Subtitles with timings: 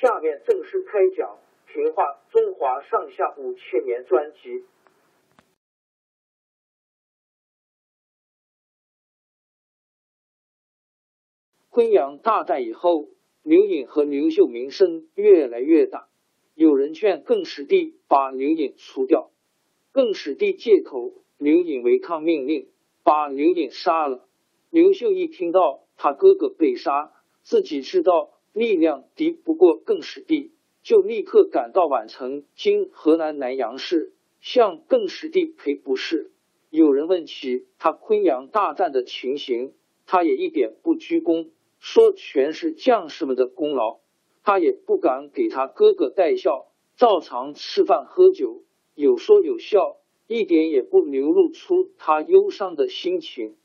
[0.00, 1.38] 下面正式开讲
[1.72, 4.64] 《平话中华上下五千年》专辑。
[11.70, 13.08] 昆阳大战以后，
[13.42, 16.08] 刘颖和刘秀名声越来越大，
[16.54, 19.30] 有人劝更始帝把刘颖除掉，
[19.92, 22.68] 更始帝借口刘颖违抗命令，
[23.04, 24.28] 把刘颖杀了。
[24.70, 25.82] 刘秀一听到。
[25.96, 30.52] 他哥哥被杀，自己知道力量敌不过更始帝，
[30.84, 36.30] 就立刻赶到宛城（今河南南阳市），向更始帝赔不是。
[36.70, 39.72] 有人问起他昆阳大战的情形，
[40.06, 41.50] 他也一点不居功，
[41.80, 43.98] 说全是将士们的功劳。
[44.44, 48.62] 他也不敢给他哥哥带孝，照常吃饭喝酒，
[48.94, 49.96] 有说有笑，
[50.28, 53.56] 一点也不流露出他忧伤的心情。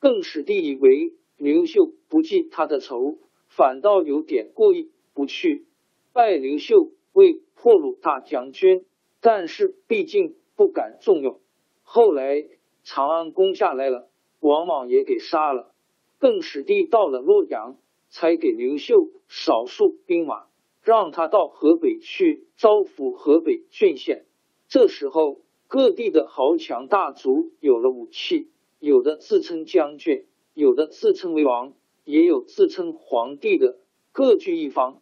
[0.00, 1.12] 更始帝以为。
[1.36, 3.18] 刘秀不记他的仇，
[3.56, 5.64] 反倒有点过意不去，
[6.12, 8.84] 拜刘秀为破虏大将军。
[9.20, 11.40] 但是毕竟不敢重用。
[11.82, 12.44] 后来
[12.82, 14.10] 长安攻下来了，
[14.40, 15.72] 王莽也给杀了。
[16.18, 17.78] 更始帝到了洛阳，
[18.08, 20.46] 才给刘秀少数兵马，
[20.82, 24.26] 让他到河北去招抚河北郡县。
[24.68, 28.48] 这时候，各地的豪强大族有了武器，
[28.80, 30.26] 有的自称将军。
[30.54, 31.72] 有的自称为王，
[32.04, 33.78] 也有自称皇帝的，
[34.12, 35.00] 各据一方。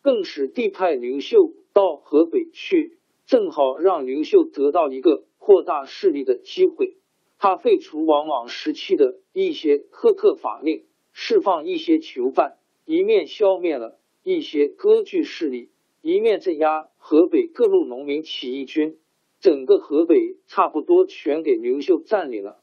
[0.00, 6.96] 更使帝派刘秀到河北去，正好让刘秀得到一个扩大势力的机会。
[7.38, 15.70] 他废除王莽时期的一些苛刻法令，释放一些囚犯，一面消灭了一些割据势力，
[16.00, 18.98] 一面镇压河北各路农民起义军。
[19.40, 22.60] 整个河北差不多全给刘秀占领了。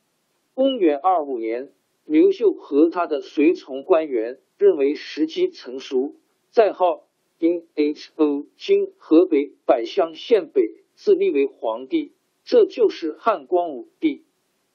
[0.54, 1.72] 公元二五年。
[2.06, 6.14] 刘秀和他的随从官员认为时机成熟，
[6.52, 7.08] 在号
[7.40, 10.62] 因 H O 今河北百乡县北
[10.94, 14.24] 自立为皇帝，这就是汉光武帝。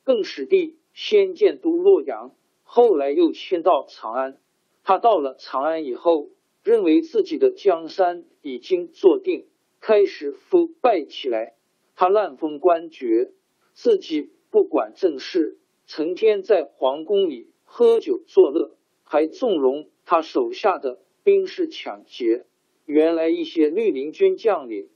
[0.02, 4.40] 更始帝先建都洛阳，后来又迁到长安。
[4.82, 6.30] 他到了长安以后，
[6.64, 9.46] 认为自己的江山已经坐定，
[9.78, 11.54] 开始腐败起来。
[11.94, 13.30] 他滥封官爵，
[13.72, 15.58] 自己不管政事。
[15.90, 22.46] 成天在皇宫里喝酒作乐，还纵容他手下的兵士抢劫。
[22.86, 24.88] 原来一些绿林军将领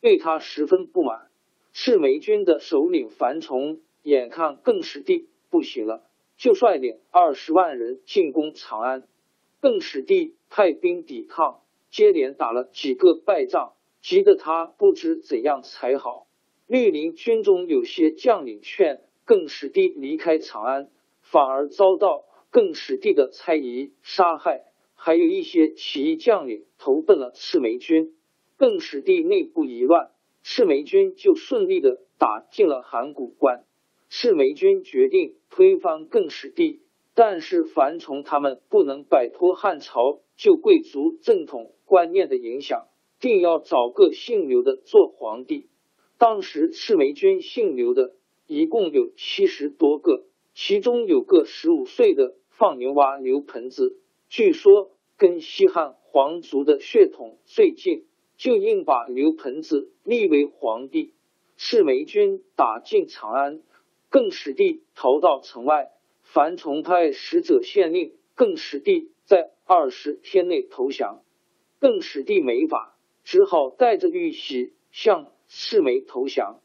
[0.00, 1.30] 对他十分不满。
[1.72, 6.02] 赤眉军的首领樊崇眼看更始帝不行了，
[6.36, 9.06] 就率领二十万人进攻长安。
[9.60, 11.60] 更始帝派兵抵抗，
[11.92, 16.26] 接连打了几个败仗，急得他不知怎样才好。
[16.66, 19.04] 绿林军中有些将领劝。
[19.30, 20.90] 更始帝离开长安，
[21.20, 24.64] 反而遭到更始帝的猜疑杀害，
[24.96, 28.12] 还有一些起义将领投奔了赤眉军。
[28.56, 30.10] 更始帝内部一乱，
[30.42, 33.62] 赤眉军就顺利的打进了函谷关。
[34.08, 36.80] 赤眉军决定推翻更始帝，
[37.14, 42.88] 但是樊崇他们不能摆脱汉朝旧贵族正统观念的影响，
[43.20, 45.68] 定要找个姓刘的做皇帝。
[46.18, 48.16] 当时赤眉军姓刘的。
[48.52, 50.24] 一共有七十多个，
[50.54, 58.06] 其中有个十五岁的放牛娃刘盆子，据说跟西汉皇族的血统最近，
[58.36, 61.14] 就硬把刘盆子立为皇帝。
[61.56, 63.62] 赤眉军打进长安，
[64.08, 65.92] 更始帝逃到城外，
[66.24, 71.22] 樊崇派使者县令更始帝在二十天内投降。
[71.78, 76.58] 更始帝没法，只好带着玉玺向赤眉投降。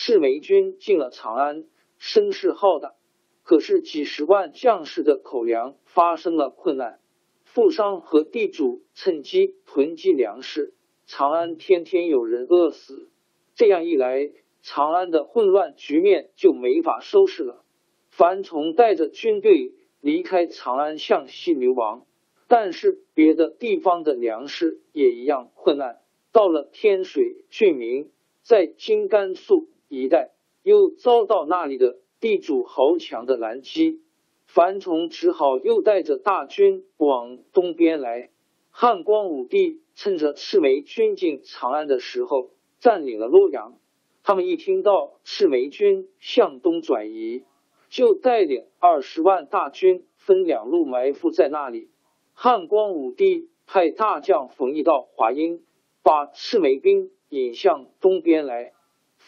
[0.00, 1.64] 赤眉军进了长安，
[1.98, 2.94] 声势浩大，
[3.42, 7.00] 可是几十万将士的口粮发生了困难，
[7.42, 10.72] 富商和地主趁机囤积粮食，
[11.04, 13.10] 长安天天有人饿死。
[13.56, 14.30] 这样一来，
[14.62, 17.64] 长安的混乱局面就没法收拾了。
[18.08, 22.06] 樊崇带着军队离开长安，向西流亡。
[22.46, 25.98] 但是别的地方的粮食也一样困难。
[26.30, 28.12] 到了天水郡民，
[28.42, 30.30] 在今甘肃一带，
[30.62, 34.02] 又遭到那里的地主豪强的拦击。
[34.46, 38.30] 樊崇只好又带着大军往东边来。
[38.70, 42.50] 汉光武帝趁着赤眉军进长安的时候。
[42.80, 43.76] 占领了洛阳，
[44.22, 47.42] 他们一听到赤眉军向东转移，
[47.88, 51.90] 就带领二十万大军分两路埋伏在那里。
[52.34, 55.64] 汉光武帝派大将冯异到华阴，
[56.04, 58.74] 把赤眉兵引向东边来。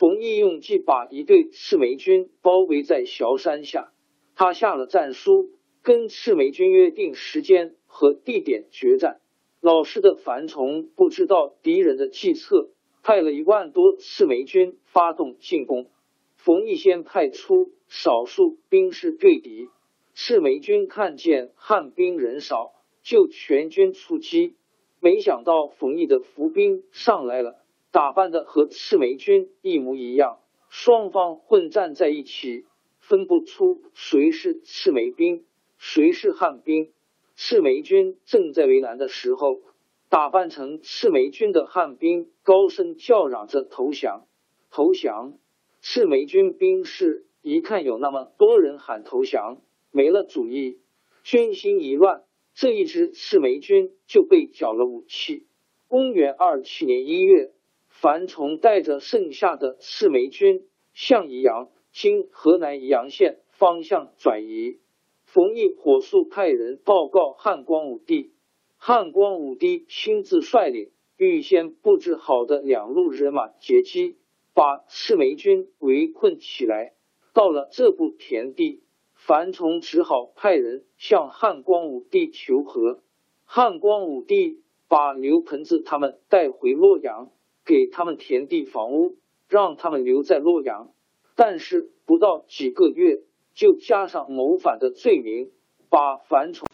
[0.01, 3.93] 冯异用计把一队赤眉军包围在小山下，
[4.35, 5.51] 他下了战书，
[5.83, 9.21] 跟赤眉军约定时间和地点决战。
[9.61, 12.71] 老实的樊崇不知道敌人的计策。
[13.03, 15.91] 派了一万多赤眉军发动进攻，
[16.35, 19.69] 冯异先派出少数兵士对敌。
[20.15, 24.55] 赤眉军看见汉兵人少，就全军出击。
[24.99, 27.59] 没想到冯异的伏兵上来了，
[27.91, 30.39] 打扮的和赤眉军一模一样，
[30.69, 32.67] 双方混战在一起，
[32.99, 35.45] 分不出谁是赤眉兵，
[35.79, 36.93] 谁是汉兵。
[37.37, 39.61] 赤眉军正在为难的时候。
[40.09, 44.27] 打扮成赤眉军的汉兵高声叫嚷着投降，
[44.69, 45.39] 投降！
[45.83, 50.81] 赤眉军兵士一看有那么多人喊投降，没了主意，
[51.23, 55.47] 军心一乱，这一支赤眉军就被缴了武器。
[55.87, 57.53] 公元二七年一月，
[58.01, 64.79] 樊崇带着剩下的赤眉军向宜阳（今河南宜阳县）方向转移。
[65.27, 68.33] 冯异火速派人报告汉光武帝。
[68.79, 74.17] 汉光武帝亲自率领预先布置好的两路人马截击，
[74.55, 76.95] 把赤眉军围困起来。
[77.35, 78.83] 到了这步田地，
[79.13, 83.03] 樊崇只好派人向汉光武帝求和。
[83.45, 87.31] 汉光武帝把刘盆子他们带回洛阳，
[87.65, 89.17] 给他们田地房屋，
[89.49, 90.89] 让他们留在洛阳。
[91.37, 93.19] 但是不到几个月，
[93.55, 95.51] 就加上谋反的罪名，
[95.89, 96.67] 把樊崇。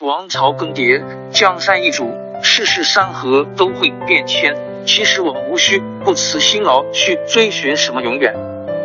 [0.00, 2.10] 王朝更迭，江山易主，
[2.42, 4.54] 世事山河都会变迁。
[4.86, 8.34] 其实我们无需不辞辛劳去追寻什么永远，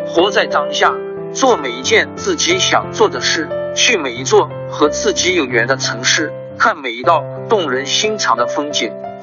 [0.06, 0.94] 活在当下，
[1.32, 8.92] 做每一件自己想做的事，去每一座和自己有缘的城市，看每一道动人心肠的风景，